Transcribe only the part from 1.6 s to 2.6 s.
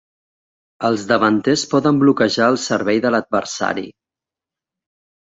poden bloquejar el